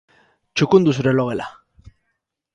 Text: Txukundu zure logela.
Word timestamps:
Txukundu 0.61 0.95
zure 0.99 1.13
logela. 1.19 1.51